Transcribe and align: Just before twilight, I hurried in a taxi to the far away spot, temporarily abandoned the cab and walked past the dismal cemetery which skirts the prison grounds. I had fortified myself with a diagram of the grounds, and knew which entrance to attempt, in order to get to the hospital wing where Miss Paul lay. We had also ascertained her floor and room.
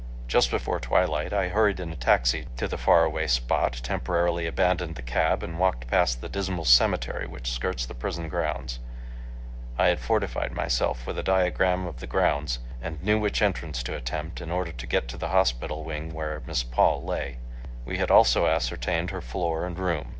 Just 0.27 0.49
before 0.49 0.79
twilight, 0.79 1.31
I 1.31 1.49
hurried 1.49 1.79
in 1.79 1.91
a 1.91 1.95
taxi 1.95 2.47
to 2.57 2.67
the 2.67 2.75
far 2.79 3.03
away 3.03 3.27
spot, 3.27 3.73
temporarily 3.83 4.47
abandoned 4.47 4.95
the 4.95 5.03
cab 5.03 5.43
and 5.43 5.59
walked 5.59 5.85
past 5.85 6.21
the 6.21 6.27
dismal 6.27 6.65
cemetery 6.65 7.27
which 7.27 7.51
skirts 7.51 7.85
the 7.85 7.93
prison 7.93 8.27
grounds. 8.27 8.79
I 9.77 9.89
had 9.89 9.99
fortified 9.99 10.53
myself 10.53 11.05
with 11.05 11.19
a 11.19 11.21
diagram 11.21 11.85
of 11.85 11.99
the 11.99 12.07
grounds, 12.07 12.57
and 12.81 12.99
knew 13.03 13.19
which 13.19 13.43
entrance 13.43 13.83
to 13.83 13.95
attempt, 13.95 14.41
in 14.41 14.49
order 14.49 14.71
to 14.71 14.87
get 14.87 15.07
to 15.09 15.17
the 15.17 15.29
hospital 15.29 15.83
wing 15.83 16.15
where 16.15 16.41
Miss 16.47 16.63
Paul 16.63 17.03
lay. 17.03 17.37
We 17.85 17.99
had 17.99 18.09
also 18.09 18.47
ascertained 18.47 19.11
her 19.11 19.21
floor 19.21 19.67
and 19.67 19.77
room. 19.77 20.07